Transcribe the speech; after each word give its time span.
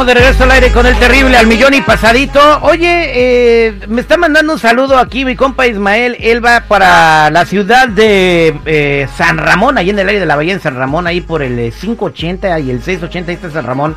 Estamos 0.00 0.14
de 0.14 0.20
regreso 0.22 0.44
al 0.44 0.50
aire 0.52 0.72
con 0.72 0.86
el 0.86 0.98
terrible 0.98 1.36
al 1.36 1.46
millón 1.46 1.74
y 1.74 1.82
pasadito. 1.82 2.40
Oye, 2.62 3.66
eh, 3.66 3.80
me 3.86 4.00
está 4.00 4.16
mandando 4.16 4.54
un 4.54 4.58
saludo 4.58 4.96
aquí 4.96 5.26
mi 5.26 5.36
compa 5.36 5.66
Ismael. 5.66 6.16
Él 6.20 6.42
va 6.42 6.60
para 6.60 7.28
la 7.28 7.44
ciudad 7.44 7.86
de 7.86 8.58
eh, 8.64 9.06
San 9.14 9.36
Ramón, 9.36 9.76
ahí 9.76 9.90
en 9.90 9.98
el 9.98 10.08
aire 10.08 10.20
de 10.20 10.24
la 10.24 10.36
bahía 10.36 10.54
en 10.54 10.60
San 10.60 10.74
Ramón, 10.74 11.06
ahí 11.06 11.20
por 11.20 11.42
el 11.42 11.70
580 11.70 12.48
eh, 12.48 12.60
y 12.62 12.70
el 12.70 12.78
680, 12.82 13.30
ahí 13.30 13.34
está 13.34 13.50
San 13.50 13.66
Ramón. 13.66 13.94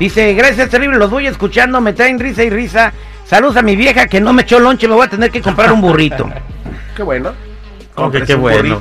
Dice, 0.00 0.34
gracias 0.34 0.68
terrible, 0.68 0.98
los 0.98 1.10
voy 1.10 1.28
escuchando, 1.28 1.80
me 1.80 1.92
traen 1.92 2.18
risa 2.18 2.42
y 2.42 2.50
risa. 2.50 2.92
Saludos 3.24 3.56
a 3.56 3.62
mi 3.62 3.76
vieja 3.76 4.08
que 4.08 4.20
no 4.20 4.32
me 4.32 4.42
echó 4.42 4.58
lonche, 4.58 4.88
me 4.88 4.94
voy 4.96 5.06
a 5.06 5.10
tener 5.10 5.30
que 5.30 5.42
comprar 5.42 5.70
un 5.70 5.80
burrito. 5.80 6.28
qué 6.96 7.04
bueno. 7.04 7.34
¿Cómo 7.94 8.10
que 8.10 8.22
qué 8.22 8.34
bueno? 8.34 8.80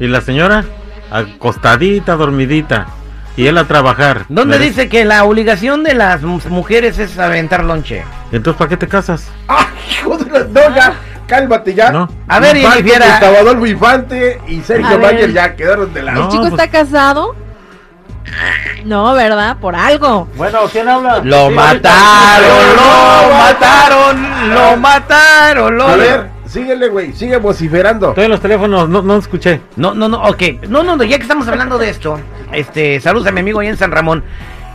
¿Y 0.00 0.06
la 0.06 0.22
señora? 0.22 0.64
Acostadita, 1.10 2.16
dormidita. 2.16 2.86
Y 3.36 3.46
él 3.48 3.58
a 3.58 3.64
trabajar. 3.64 4.26
¿Dónde 4.28 4.58
dice 4.58 4.88
que 4.88 5.04
la 5.04 5.24
obligación 5.24 5.82
de 5.82 5.94
las 5.94 6.22
mujeres 6.22 6.98
es 6.98 7.18
aventar 7.18 7.64
lonche? 7.64 8.04
Entonces, 8.30 8.58
¿para 8.58 8.68
qué 8.68 8.76
te 8.76 8.86
casas? 8.86 9.28
¡Ay, 9.48 9.66
hijo 9.90 10.16
de 10.16 10.30
la... 10.30 10.44
No, 10.44 10.74
ya, 10.74 10.94
cálmate 11.26 11.74
ya. 11.74 11.90
No. 11.90 12.08
A 12.28 12.38
ver, 12.38 12.56
y 12.56 12.62
Gustavo 12.62 13.36
Adolfo 13.38 13.66
Infante 13.66 14.40
y 14.46 14.60
Sergio 14.60 14.98
Mayer 14.98 15.32
ya 15.32 15.56
quedaron 15.56 15.92
de 15.92 16.02
lado. 16.02 16.24
¿El 16.24 16.28
chico 16.28 16.44
está 16.44 16.68
pues- 16.68 16.70
casado? 16.70 17.34
No, 18.84 19.14
¿verdad? 19.14 19.56
Por 19.58 19.74
algo. 19.74 20.28
Bueno, 20.36 20.60
¿quién 20.70 20.88
habla? 20.88 21.20
Lo 21.22 21.50
mataron, 21.50 22.76
lo 22.76 23.34
mataron, 23.34 24.54
lo 24.54 24.76
mataron, 24.76 25.76
lo... 25.76 25.88
A 25.88 25.96
ver, 25.96 26.33
síguele, 26.54 26.88
güey, 26.88 27.12
sigue 27.12 27.36
vociferando. 27.36 28.10
Estoy 28.10 28.24
en 28.24 28.30
los 28.30 28.40
teléfonos, 28.40 28.88
no, 28.88 29.02
no 29.02 29.16
escuché. 29.16 29.60
No, 29.76 29.92
no, 29.92 30.08
no, 30.08 30.22
ok. 30.22 30.42
No, 30.68 30.82
no, 30.82 31.02
ya 31.02 31.16
que 31.16 31.22
estamos 31.22 31.48
hablando 31.48 31.78
de 31.78 31.90
esto, 31.90 32.18
este, 32.52 33.00
saludos 33.00 33.26
a 33.26 33.32
mi 33.32 33.40
amigo 33.40 33.60
ahí 33.60 33.68
en 33.68 33.76
San 33.76 33.90
Ramón. 33.90 34.22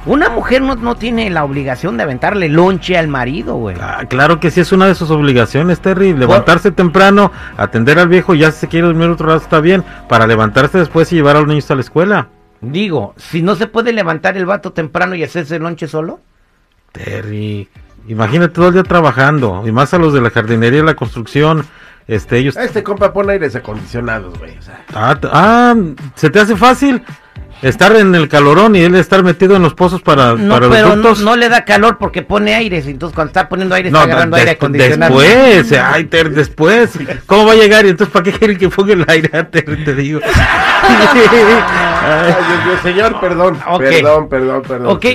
Una 0.05 0.29
mujer 0.29 0.61
no, 0.61 0.95
tiene 0.95 1.29
la 1.29 1.43
obligación 1.43 1.97
de 1.97 2.03
aventarle 2.03 2.49
lonche 2.49 2.97
al 2.97 3.07
marido, 3.07 3.55
güey. 3.55 3.75
Ah, 3.79 4.03
claro 4.09 4.39
que 4.39 4.49
sí, 4.49 4.61
es 4.61 4.71
una 4.71 4.87
de 4.87 4.95
sus 4.95 5.11
obligaciones, 5.11 5.81
Terry. 5.81 6.13
Levantarse 6.13 6.71
temprano, 6.71 7.31
atender 7.57 7.99
al 7.99 8.07
viejo, 8.07 8.33
ya 8.33 8.51
si 8.51 8.61
se 8.61 8.67
quiere 8.67 8.87
dormir 8.87 9.09
otro 9.09 9.27
lado 9.27 9.39
está 9.39 9.59
bien, 9.59 9.83
para 10.07 10.25
levantarse 10.25 10.77
después 10.77 11.11
y 11.11 11.15
llevar 11.15 11.35
a 11.35 11.39
los 11.39 11.47
niños 11.47 11.69
a 11.71 11.75
la 11.75 11.81
escuela. 11.81 12.27
Digo, 12.61 13.13
si 13.17 13.41
no 13.41 13.55
se 13.55 13.67
puede 13.67 13.93
levantar 13.93 14.37
el 14.37 14.45
vato 14.45 14.71
temprano 14.71 15.15
y 15.15 15.23
hacerse 15.23 15.57
el 15.57 15.63
lonche 15.63 15.87
solo. 15.87 16.19
Terry, 16.91 17.69
imagínate 18.09 18.53
todo 18.53 18.67
el 18.67 18.73
día 18.73 18.83
trabajando, 18.83 19.63
y 19.65 19.71
más 19.71 19.93
a 19.93 19.97
los 19.97 20.13
de 20.13 20.21
la 20.21 20.29
jardinería 20.29 20.79
y 20.79 20.83
la 20.83 20.95
construcción. 20.95 21.65
Este, 22.07 22.39
ellos... 22.39 22.57
Este 22.57 22.83
compa 22.83 23.13
pone 23.13 23.33
aires 23.33 23.55
acondicionados, 23.55 24.37
güey. 24.39 24.57
ah, 24.95 25.17
ah, 25.31 25.75
¿se 26.15 26.29
te 26.29 26.39
hace 26.39 26.55
fácil? 26.55 27.03
estar 27.61 27.95
en 27.95 28.15
el 28.15 28.29
calorón 28.29 28.75
y 28.75 28.81
él 28.81 28.95
estar 28.95 29.23
metido 29.23 29.55
en 29.55 29.61
los 29.61 29.73
pozos 29.73 30.01
para, 30.01 30.35
no, 30.35 30.53
para 30.53 30.69
pero 30.69 30.95
No, 30.95 31.15
no, 31.15 31.35
le 31.35 31.49
da 31.49 31.65
calor 31.65 31.97
porque 31.97 32.21
pone 32.21 32.55
aire, 32.55 32.81
entonces 32.85 33.15
cuando 33.15 33.29
está 33.29 33.49
poniendo 33.49 33.75
aire 33.75 33.89
está 33.89 34.03
agarrando 34.03 34.37
aire 34.37 34.51
acondicionado. 34.51 35.19
Después, 35.19 35.73
ay, 35.73 36.05
ter, 36.05 36.29
después, 36.31 36.91
¿cómo 37.25 37.45
va 37.45 37.53
a 37.53 37.55
llegar? 37.55 37.85
Y 37.85 37.89
entonces, 37.89 38.13
¿para 38.13 38.23
qué 38.23 38.31
quiere 38.31 38.57
que 38.57 38.69
ponga 38.69 38.93
el 38.93 39.05
aire? 39.07 39.29
Ter, 39.43 39.83
te 39.83 39.95
digo. 39.95 40.19
ay, 40.83 42.35
Dios, 42.65 42.81
señor, 42.81 43.19
perdón, 43.19 43.59
perdón, 43.77 44.29
perdón, 44.29 44.61
perdón. 44.61 44.87
Ok. 44.87 45.05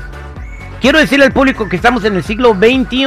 quiero 0.80 0.98
decirle 0.98 1.24
al 1.26 1.32
público 1.32 1.68
que 1.68 1.76
estamos 1.76 2.04
en 2.04 2.16
el 2.16 2.24
siglo 2.24 2.54
XXI. 2.54 3.06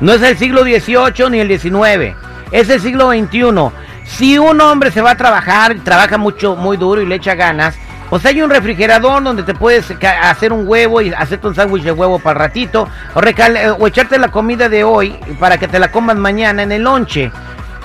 No 0.00 0.12
es 0.12 0.22
el 0.22 0.36
siglo 0.36 0.62
XVIII 0.62 1.30
ni 1.30 1.40
el 1.40 1.58
XIX. 1.58 2.14
Es 2.50 2.68
el 2.68 2.80
siglo 2.80 3.10
XXI. 3.10 3.70
Si 4.04 4.36
un 4.38 4.60
hombre 4.60 4.90
se 4.90 5.00
va 5.00 5.12
a 5.12 5.16
trabajar, 5.16 5.76
trabaja 5.84 6.18
mucho, 6.18 6.56
muy 6.56 6.76
duro 6.76 7.00
y 7.00 7.06
le 7.06 7.14
echa 7.14 7.36
ganas, 7.36 7.76
o 8.14 8.18
sea, 8.18 8.30
hay 8.30 8.42
un 8.42 8.50
refrigerador 8.50 9.22
donde 9.22 9.42
te 9.42 9.54
puedes 9.54 9.90
hacer 10.22 10.52
un 10.52 10.68
huevo 10.68 11.00
y 11.00 11.14
hacerte 11.14 11.46
un 11.46 11.54
sándwich 11.54 11.82
de 11.82 11.92
huevo 11.92 12.18
para 12.18 12.40
ratito. 12.40 12.86
O, 13.14 13.22
eh, 13.22 13.70
o 13.70 13.86
echarte 13.86 14.18
la 14.18 14.30
comida 14.30 14.68
de 14.68 14.84
hoy 14.84 15.18
para 15.40 15.56
que 15.56 15.66
te 15.66 15.78
la 15.78 15.90
comas 15.90 16.18
mañana 16.18 16.62
en 16.62 16.72
el 16.72 16.82
lonche. 16.82 17.32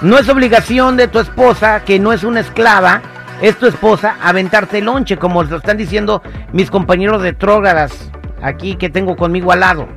No 0.01 0.17
es 0.17 0.27
obligación 0.27 0.97
de 0.97 1.07
tu 1.07 1.19
esposa, 1.19 1.79
que 1.85 1.97
no 1.97 2.11
es 2.11 2.25
una 2.25 2.41
esclava, 2.41 3.01
es 3.41 3.55
tu 3.55 3.67
esposa, 3.67 4.17
aventarte 4.21 4.79
el 4.79 4.85
lonche, 4.87 5.15
como 5.15 5.45
lo 5.45 5.55
están 5.55 5.77
diciendo 5.77 6.21
mis 6.51 6.69
compañeros 6.69 7.21
de 7.21 7.31
trógadas 7.31 8.11
aquí 8.41 8.75
que 8.75 8.89
tengo 8.89 9.15
conmigo 9.15 9.53
al 9.53 9.61
lado. 9.61 9.87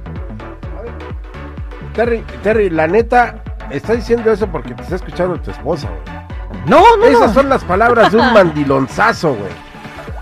Terry, 1.93 2.23
Terry, 2.45 2.71
la 2.71 2.87
neta, 2.87 3.43
está 3.69 3.95
diciendo 3.95 4.31
eso 4.31 4.47
porque 4.47 4.75
te 4.75 4.83
está 4.85 4.95
escuchando 4.95 5.41
tu 5.41 5.51
esposa, 5.51 5.89
güey. 5.89 6.21
No, 6.67 6.97
no. 6.99 7.05
Esas 7.05 7.35
son 7.35 7.49
las 7.49 7.65
palabras 7.65 8.13
de 8.13 8.19
un 8.19 8.33
mandilonzazo, 8.33 9.35
güey. 9.35 9.70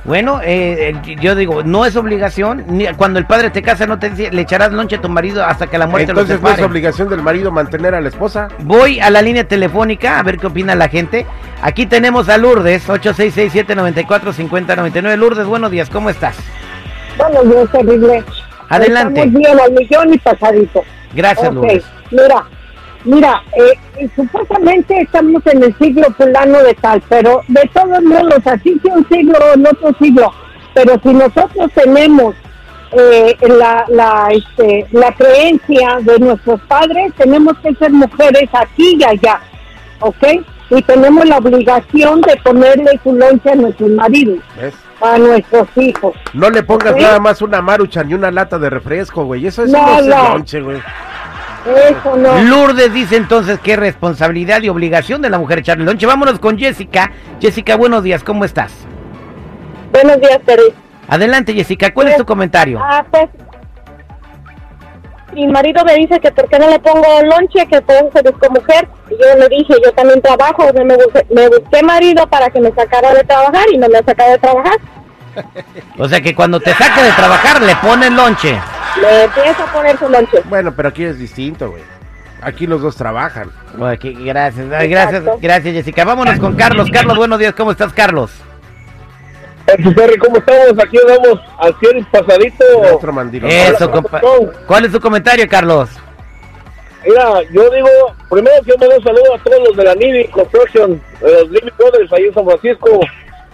Bueno, 0.04 0.40
eh, 0.42 0.94
yo 1.20 1.34
digo, 1.34 1.62
no 1.62 1.84
es 1.84 1.96
obligación. 1.96 2.64
Ni, 2.68 2.86
cuando 2.94 3.18
el 3.18 3.26
padre 3.26 3.50
te 3.50 3.62
casa, 3.62 3.86
no 3.86 3.98
te 3.98 4.10
dice, 4.10 4.30
le 4.30 4.42
echarás 4.42 4.72
lonche 4.72 4.96
a 4.96 5.00
tu 5.00 5.08
marido 5.08 5.44
hasta 5.44 5.66
que 5.66 5.78
la 5.78 5.86
muerte 5.86 6.10
Entonces, 6.10 6.34
lo 6.34 6.36
separe. 6.36 6.56
¿no 6.56 6.66
es 6.66 6.70
obligación 6.70 7.08
del 7.08 7.22
marido 7.22 7.52
mantener 7.52 7.94
a 7.94 8.00
la 8.00 8.08
esposa? 8.08 8.48
Voy 8.60 9.00
a 9.00 9.10
la 9.10 9.22
línea 9.22 9.46
telefónica 9.46 10.18
a 10.18 10.22
ver 10.22 10.38
qué 10.38 10.46
opina 10.46 10.74
la 10.74 10.88
gente. 10.88 11.26
Aquí 11.60 11.86
tenemos 11.86 12.28
a 12.28 12.38
Lourdes, 12.38 12.88
8667-945099. 12.88 15.16
Lourdes, 15.16 15.46
buenos 15.46 15.70
días, 15.70 15.90
¿cómo 15.90 16.10
estás? 16.10 16.36
Buenos 17.16 17.50
días, 17.50 17.70
terrible. 17.72 18.24
Adelante. 18.68 19.20
Estamos 19.20 19.40
bien, 19.40 19.60
al 19.60 19.72
millón 19.72 20.14
y 20.14 20.18
pasadito. 20.18 20.84
Gracias, 21.14 21.52
Lourdes. 21.52 21.84
Mira, 22.10 22.46
Mira, 23.04 23.42
eh, 23.56 24.08
supuestamente 24.14 25.00
estamos 25.00 25.42
en 25.46 25.62
el 25.62 25.76
siglo 25.78 26.06
fulano 26.16 26.62
de 26.62 26.74
tal, 26.74 27.02
pero 27.08 27.42
de 27.48 27.70
todos 27.72 28.02
modos, 28.02 28.46
así 28.46 28.78
que 28.80 28.88
un 28.88 29.06
siglo 29.08 29.38
o 29.38 29.54
en 29.54 29.66
otro 29.66 29.94
siglo, 29.98 30.32
pero 30.74 30.98
si 31.02 31.14
nosotros 31.14 31.70
tenemos 31.74 32.34
eh, 32.92 33.36
la, 33.42 33.84
la, 33.88 34.28
este, 34.32 34.86
la 34.92 35.12
creencia 35.12 35.98
de 36.00 36.18
nuestros 36.18 36.60
padres, 36.62 37.12
tenemos 37.16 37.56
que 37.58 37.74
ser 37.74 37.92
mujeres 37.92 38.48
aquí 38.52 38.96
y 38.98 39.04
allá, 39.04 39.40
¿ok? 40.00 40.24
Y 40.70 40.82
tenemos 40.82 41.24
la 41.26 41.38
obligación 41.38 42.20
de 42.22 42.36
ponerle 42.42 43.00
su 43.02 43.10
a 43.10 43.54
nuestros 43.54 43.90
maridos. 43.90 44.38
A 45.00 45.16
nuestros 45.16 45.68
hijos. 45.76 46.14
No 46.34 46.50
le 46.50 46.62
pongas 46.62 46.96
nada 46.96 47.20
más 47.20 47.40
una 47.40 47.62
marucha 47.62 48.02
ni 48.02 48.14
una 48.14 48.30
lata 48.30 48.58
de 48.58 48.68
refresco, 48.68 49.24
güey. 49.24 49.46
Eso 49.46 49.62
es 49.62 49.72
un 49.72 50.10
lonche, 50.10 50.60
güey. 50.60 50.82
Lourdes 52.44 52.92
dice 52.92 53.16
entonces 53.16 53.58
que 53.60 53.72
es 53.72 53.78
responsabilidad 53.78 54.62
y 54.62 54.68
obligación 54.68 55.22
de 55.22 55.30
la 55.30 55.38
mujer 55.38 55.58
echarle 55.58 55.84
lonche. 55.84 56.06
Vámonos 56.06 56.38
con 56.38 56.58
Jessica. 56.58 57.10
Jessica, 57.40 57.76
buenos 57.76 58.02
días, 58.02 58.22
¿cómo 58.22 58.44
estás? 58.44 58.72
Buenos 59.92 60.20
días, 60.20 60.38
Terry. 60.44 60.72
Adelante, 61.08 61.54
Jessica, 61.54 61.92
¿cuál 61.92 62.08
es 62.08 62.16
tu 62.16 62.24
comentario? 62.24 62.78
Ah, 62.82 63.04
pues, 63.10 63.28
mi 65.32 65.46
marido 65.46 65.84
me 65.84 65.94
dice 65.94 66.18
que 66.20 66.30
por 66.30 66.48
qué 66.48 66.58
no 66.58 66.68
le 66.68 66.78
pongo 66.78 67.06
lonche, 67.22 67.66
que 67.66 67.80
todo 67.80 68.10
se 68.12 68.22
buscó 68.22 68.50
mujer. 68.50 68.88
Y 69.10 69.12
yo 69.12 69.38
le 69.38 69.48
dije, 69.48 69.74
yo 69.84 69.92
también 69.92 70.20
trabajo, 70.20 70.64
me 70.72 70.96
busqué, 70.96 71.26
me 71.30 71.48
busqué 71.48 71.82
marido 71.82 72.26
para 72.28 72.50
que 72.50 72.60
me 72.60 72.72
sacara 72.72 73.14
de 73.14 73.24
trabajar 73.24 73.64
y 73.72 73.78
no 73.78 73.88
me 73.88 73.98
ha 73.98 74.04
sacado 74.04 74.32
de 74.32 74.38
trabajar. 74.38 74.78
o 75.98 76.08
sea 76.08 76.20
que 76.20 76.34
cuando 76.34 76.60
te 76.60 76.72
saca 76.72 77.02
de 77.02 77.12
trabajar 77.12 77.62
le 77.62 77.76
ponen 77.76 78.16
lonche. 78.16 78.58
Le 79.00 79.24
empieza 79.24 79.64
a 79.64 79.72
poner 79.72 79.98
su 79.98 80.08
lonche. 80.08 80.38
Bueno, 80.44 80.72
pero 80.74 80.88
aquí 80.88 81.04
es 81.04 81.18
distinto, 81.18 81.70
güey. 81.70 81.82
Aquí 82.40 82.66
los 82.66 82.80
dos 82.80 82.96
trabajan. 82.96 83.50
gracias, 83.74 84.68
gracias, 84.68 85.24
gracias 85.40 85.74
Jessica. 85.74 86.04
Vámonos 86.04 86.38
con 86.38 86.56
Carlos. 86.56 86.88
Carlos, 86.92 87.16
buenos 87.16 87.38
días, 87.38 87.54
¿cómo 87.54 87.72
estás, 87.72 87.92
Carlos? 87.92 88.30
¿cómo 90.20 90.38
estamos? 90.38 90.82
Aquí 90.82 90.98
vamos 91.06 91.40
al 91.58 91.78
cielo 91.78 92.06
pasadito. 92.10 92.64
Eso, 93.46 93.90
compa 93.90 94.20
¿Cuál 94.66 94.84
es 94.86 94.92
tu 94.92 95.00
comentario, 95.00 95.46
Carlos? 95.48 95.90
mira, 97.06 97.42
yo 97.52 97.70
digo, 97.70 97.88
primero 98.28 98.56
que 98.64 98.76
me 98.78 98.94
un 98.94 99.02
saludo 99.02 99.34
a 99.34 99.38
todos 99.38 99.68
los 99.68 99.76
de 99.76 99.84
la 99.84 99.94
Navy 99.94 100.28
Construction, 100.28 101.00
de 101.20 101.32
los 101.32 101.50
Living 101.50 101.72
Brothers, 101.78 102.12
ahí 102.12 102.24
en 102.24 102.34
San 102.34 102.44
Francisco. 102.44 103.00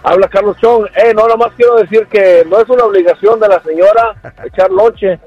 Habla 0.03 0.27
Carlos 0.27 0.55
Chong. 0.61 0.85
Eh, 0.95 1.13
no, 1.15 1.23
nada 1.23 1.35
más 1.35 1.51
quiero 1.57 1.77
decir 1.77 2.05
que 2.07 2.45
no 2.47 2.59
es 2.59 2.69
una 2.69 2.83
obligación 2.83 3.39
de 3.39 3.47
la 3.47 3.61
señora 3.63 4.15
echar 4.43 4.69
lonche, 4.69 5.19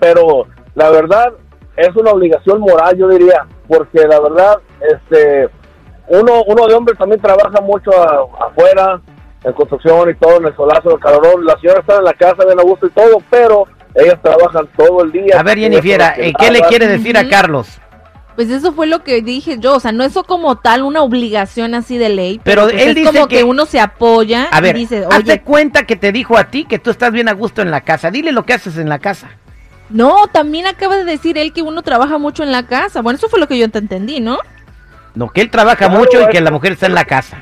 pero 0.00 0.46
la 0.74 0.90
verdad 0.90 1.32
es 1.76 1.94
una 1.96 2.10
obligación 2.12 2.60
moral, 2.60 2.96
yo 2.96 3.08
diría, 3.08 3.46
porque 3.68 4.06
la 4.06 4.20
verdad, 4.20 4.58
este, 4.80 5.48
uno, 6.08 6.42
uno 6.46 6.66
de 6.66 6.74
hombres 6.74 6.98
también 6.98 7.20
trabaja 7.20 7.60
mucho 7.60 7.90
a- 7.92 8.46
afuera, 8.48 9.00
en 9.44 9.52
construcción 9.52 10.10
y 10.10 10.14
todo, 10.14 10.38
en 10.38 10.46
el 10.46 10.56
solazo, 10.56 10.94
el 10.94 11.00
calorón. 11.00 11.44
La 11.44 11.56
señora 11.60 11.80
está 11.80 11.96
en 11.98 12.04
la 12.04 12.14
casa, 12.14 12.44
bien 12.44 12.58
a 12.58 12.62
gusto 12.62 12.86
y 12.86 12.90
todo, 12.90 13.22
pero 13.30 13.66
ellas 13.94 14.18
trabajan 14.22 14.68
todo 14.76 15.02
el 15.04 15.12
día. 15.12 15.38
A 15.38 15.42
ver, 15.42 15.58
Jennifer, 15.58 16.00
Ellas 16.16 16.32
¿qué 16.38 16.50
le 16.50 16.60
quiere 16.62 16.86
decir 16.88 17.16
a. 17.16 17.28
Carlos? 17.28 17.78
Pues 18.34 18.50
eso 18.50 18.72
fue 18.72 18.86
lo 18.86 19.02
que 19.02 19.22
dije 19.22 19.56
yo, 19.58 19.76
o 19.76 19.80
sea, 19.80 19.92
no 19.92 20.04
es 20.04 20.12
como 20.26 20.56
tal 20.56 20.82
una 20.82 21.02
obligación 21.02 21.74
así 21.74 21.96
de 21.96 22.10
ley, 22.10 22.38
Pero 22.44 22.62
pero, 22.66 22.70
pues 22.70 22.82
él 22.82 22.88
es 22.90 22.94
dice 22.96 23.06
como 23.12 23.28
que, 23.28 23.36
que- 23.38 23.44
uno 23.44 23.64
se 23.64 23.80
apoya 23.80 24.48
A 24.50 24.60
ver, 24.60 24.76
y 24.76 24.80
dice, 24.80 25.06
hazte 25.10 25.40
cuenta 25.42 25.86
que 25.86 25.96
te 25.96 26.12
dijo 26.12 26.36
a 26.36 26.44
ti 26.44 26.64
que 26.66 26.78
tú 26.78 26.90
estás 26.90 27.12
bien 27.12 27.28
a 27.28 27.32
gusto 27.32 27.62
en 27.62 27.70
la 27.70 27.80
casa. 27.80 28.10
Dile 28.10 28.32
lo 28.32 28.44
que 28.44 28.52
haces 28.52 28.76
en 28.76 28.88
la 28.90 28.98
casa. 28.98 29.30
No, 29.90 30.26
también 30.28 30.66
acaba 30.66 30.96
de 30.96 31.04
decir 31.04 31.38
él 31.38 31.52
que 31.52 31.62
uno 31.62 31.82
trabaja 31.82 32.18
mucho 32.18 32.42
en 32.42 32.52
la 32.52 32.64
casa. 32.64 33.02
Bueno, 33.02 33.16
eso 33.16 33.28
fue 33.28 33.38
lo 33.40 33.48
que 33.48 33.58
yo 33.58 33.70
te 33.70 33.78
entendí, 33.78 34.20
¿no? 34.20 34.38
No, 35.14 35.30
que 35.30 35.40
él 35.40 35.50
trabaja 35.50 35.86
Claro, 35.86 35.98
mucho 35.98 36.22
y 36.22 36.28
que 36.28 36.40
la 36.40 36.50
mujer 36.50 36.72
está 36.72 36.86
en 36.86 36.94
la 36.94 37.04
casa. 37.04 37.38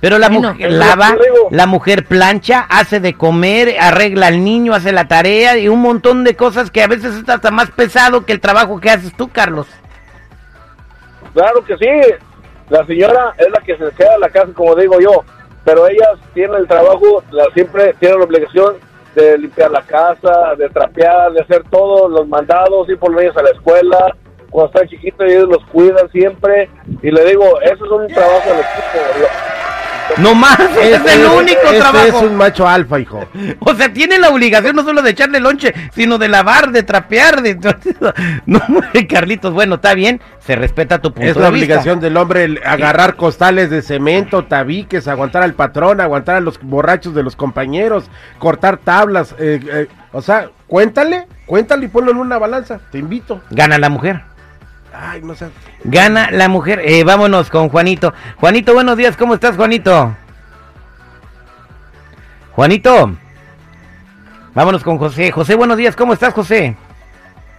Pero 0.00 0.18
la 0.18 0.28
Bueno, 0.28 0.52
mujer 0.52 0.70
lava, 0.72 1.16
la 1.50 1.66
mujer 1.66 2.04
plancha, 2.06 2.60
hace 2.70 3.00
de 3.00 3.14
comer, 3.14 3.76
arregla 3.80 4.28
al 4.28 4.44
niño, 4.44 4.72
hace 4.72 4.92
la 4.92 5.08
tarea 5.08 5.58
y 5.58 5.68
un 5.68 5.80
montón 5.80 6.22
de 6.22 6.36
cosas 6.36 6.70
que 6.70 6.82
a 6.82 6.86
veces 6.86 7.16
es 7.16 7.28
hasta 7.28 7.50
más 7.50 7.70
pesado 7.72 8.24
que 8.24 8.32
el 8.32 8.40
trabajo 8.40 8.80
que 8.80 8.90
haces 8.90 9.12
tú, 9.16 9.28
Carlos. 9.28 9.66
Claro 11.34 11.64
que 11.64 11.76
sí. 11.76 11.88
La 12.70 12.84
señora 12.86 13.34
es 13.38 13.48
la 13.50 13.60
que 13.60 13.76
se 13.76 13.90
queda 13.96 14.14
en 14.14 14.20
la 14.20 14.28
casa, 14.30 14.52
como 14.54 14.74
digo 14.76 15.00
yo. 15.00 15.24
Pero 15.64 15.88
ellas 15.88 16.18
tienen 16.32 16.56
el 16.56 16.68
trabajo, 16.68 17.22
la, 17.30 17.44
siempre 17.52 17.92
tienen 17.98 18.20
la 18.20 18.24
obligación 18.24 18.76
de 19.18 19.38
limpiar 19.38 19.70
la 19.70 19.82
casa, 19.82 20.54
de 20.56 20.68
trapear, 20.68 21.32
de 21.32 21.40
hacer 21.40 21.62
todos 21.70 22.10
los 22.10 22.26
mandados, 22.28 22.88
ir 22.88 22.98
por 22.98 23.12
los 23.12 23.36
a 23.36 23.42
la 23.42 23.50
escuela. 23.50 24.16
Cuando 24.50 24.72
están 24.72 24.88
chiquitos 24.88 25.26
ellos 25.26 25.48
los 25.48 25.64
cuidan 25.66 26.08
siempre. 26.10 26.70
Y 27.02 27.10
le 27.10 27.24
digo, 27.24 27.60
eso 27.60 27.84
es 27.84 27.90
un 27.90 28.06
trabajo 28.08 28.48
del 28.48 28.60
equipo. 28.60 29.57
No 30.16 30.34
más, 30.34 30.58
es 30.82 31.00
el 31.14 31.26
único 31.26 31.60
este 31.64 31.78
trabajo. 31.78 32.06
es 32.06 32.14
un 32.14 32.36
macho 32.36 32.66
alfa, 32.66 32.98
hijo. 32.98 33.24
O 33.60 33.74
sea, 33.74 33.92
tiene 33.92 34.18
la 34.18 34.30
obligación 34.30 34.74
no 34.74 34.82
solo 34.82 35.02
de 35.02 35.10
echarle 35.10 35.38
lonche, 35.38 35.72
sino 35.94 36.18
de 36.18 36.28
lavar, 36.28 36.72
de 36.72 36.82
trapear, 36.82 37.42
de... 37.42 37.56
No, 38.46 38.60
Carlitos, 39.08 39.52
bueno, 39.52 39.76
está 39.76 39.94
bien, 39.94 40.20
se 40.40 40.56
respeta 40.56 41.00
tu 41.00 41.12
punto 41.12 41.28
Es 41.28 41.34
de 41.36 41.42
la 41.42 41.50
vista. 41.50 41.66
obligación 41.66 42.00
del 42.00 42.16
hombre 42.16 42.44
el 42.44 42.60
agarrar 42.64 43.16
costales 43.16 43.70
de 43.70 43.82
cemento, 43.82 44.44
tabiques, 44.44 45.06
aguantar 45.08 45.42
al 45.42 45.54
patrón, 45.54 46.00
aguantar 46.00 46.36
a 46.36 46.40
los 46.40 46.58
borrachos 46.60 47.14
de 47.14 47.22
los 47.22 47.36
compañeros, 47.36 48.10
cortar 48.38 48.78
tablas. 48.78 49.34
eh, 49.38 49.60
eh, 49.70 49.86
o 50.12 50.22
sea, 50.22 50.48
cuéntale, 50.66 51.26
cuéntale 51.46 51.84
y 51.84 51.88
ponlo 51.88 52.10
en 52.12 52.16
una 52.16 52.38
balanza. 52.38 52.80
Te 52.90 52.98
invito. 52.98 53.42
Gana 53.50 53.78
la 53.78 53.90
mujer. 53.90 54.22
Ay, 54.92 55.22
no 55.22 55.34
sé. 55.34 55.48
Gana 55.84 56.30
la 56.30 56.48
mujer. 56.48 56.80
Eh, 56.84 57.04
vámonos 57.04 57.50
con 57.50 57.68
Juanito. 57.68 58.12
Juanito, 58.36 58.74
buenos 58.74 58.96
días. 58.96 59.16
¿Cómo 59.16 59.34
estás, 59.34 59.56
Juanito? 59.56 60.14
Juanito. 62.52 63.12
Vámonos 64.54 64.82
con 64.82 64.98
José. 64.98 65.30
José, 65.30 65.54
buenos 65.54 65.76
días. 65.76 65.94
¿Cómo 65.94 66.12
estás, 66.12 66.34
José? 66.34 66.76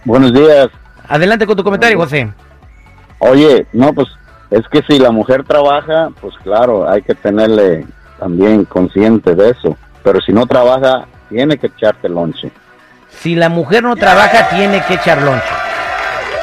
Buenos 0.04 0.32
días. 0.32 0.68
Adelante 1.08 1.46
con 1.46 1.56
tu 1.56 1.64
comentario, 1.64 1.98
José. 1.98 2.32
Oye, 3.18 3.66
no, 3.72 3.92
pues 3.92 4.08
es 4.50 4.66
que 4.68 4.82
si 4.82 4.98
la 4.98 5.10
mujer 5.10 5.44
trabaja, 5.44 6.10
pues 6.20 6.34
claro, 6.42 6.88
hay 6.88 7.02
que 7.02 7.14
tenerle 7.14 7.86
también 8.18 8.64
consciente 8.64 9.34
de 9.34 9.50
eso. 9.50 9.76
Pero 10.02 10.20
si 10.20 10.32
no 10.32 10.46
trabaja, 10.46 11.06
tiene 11.28 11.58
que 11.58 11.68
echarte 11.68 12.08
lonche. 12.08 12.50
Si 13.08 13.34
la 13.34 13.48
mujer 13.48 13.82
no 13.82 13.96
trabaja, 13.96 14.48
tiene 14.50 14.82
que 14.86 14.94
echar 14.94 15.22
lonche. 15.22 15.59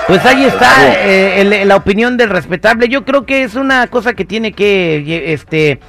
Pues 0.07 0.25
ahí 0.25 0.45
está 0.45 0.93
eh, 1.05 1.41
el- 1.41 1.67
la 1.67 1.75
opinión 1.75 2.15
del 2.17 2.29
respetable. 2.29 2.87
Yo 2.87 3.03
creo 3.03 3.25
que 3.25 3.43
es 3.43 3.55
una 3.55 3.87
cosa 3.87 4.13
que 4.13 4.23
tiene 4.23 4.53
que, 4.53 4.97
eh, 4.97 5.33
este, 5.33 5.79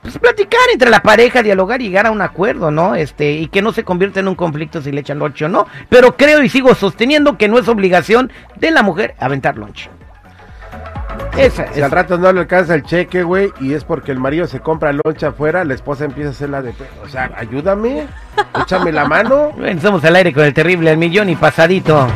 pues 0.00 0.18
platicar 0.18 0.60
entre 0.72 0.88
la 0.88 1.02
pareja, 1.02 1.42
dialogar 1.42 1.82
y 1.82 1.88
llegar 1.88 2.06
a 2.06 2.10
un 2.10 2.22
acuerdo, 2.22 2.70
¿no? 2.70 2.94
Este, 2.94 3.32
y 3.32 3.48
que 3.48 3.60
no 3.60 3.72
se 3.72 3.84
convierta 3.84 4.20
en 4.20 4.28
un 4.28 4.36
conflicto 4.36 4.80
si 4.80 4.90
le 4.90 5.00
echan 5.02 5.18
lonche 5.18 5.44
o 5.44 5.48
no. 5.50 5.66
Pero 5.90 6.16
creo 6.16 6.42
y 6.42 6.48
sigo 6.48 6.74
sosteniendo 6.74 7.36
que 7.36 7.48
no 7.48 7.58
es 7.58 7.68
obligación 7.68 8.32
de 8.56 8.70
la 8.70 8.82
mujer 8.82 9.14
aventar 9.18 9.58
lonche. 9.58 9.90
Esa, 11.36 11.72
Si 11.72 11.80
al 11.82 11.90
rato 11.90 12.16
no 12.16 12.32
le 12.32 12.40
alcanza 12.40 12.74
el 12.74 12.84
cheque, 12.84 13.22
güey, 13.22 13.52
y 13.60 13.74
es 13.74 13.84
porque 13.84 14.12
el 14.12 14.18
marido 14.18 14.46
se 14.46 14.60
compra 14.60 14.92
loncha 14.92 15.28
afuera, 15.28 15.64
la 15.64 15.74
esposa 15.74 16.04
empieza 16.04 16.30
a 16.30 16.32
hacer 16.32 16.48
la 16.48 16.62
de... 16.62 16.72
O 17.04 17.08
sea, 17.08 17.30
ayúdame, 17.36 18.06
échame 18.62 18.92
la 18.92 19.04
mano. 19.06 19.52
Bueno, 19.56 19.80
somos 19.80 20.04
al 20.04 20.16
aire 20.16 20.32
con 20.32 20.44
el 20.44 20.54
terrible 20.54 20.90
al 20.90 20.96
millón 20.96 21.28
y 21.28 21.36
pasadito. 21.36 22.06